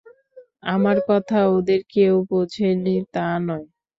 –আমার 0.63 0.97
কথা 1.09 1.39
ওদের 1.49 1.81
কেউ 1.89 2.13
বোঝে 2.29 2.69
নি 2.83 2.95
তা 3.13 3.27
নয়। 3.47 3.65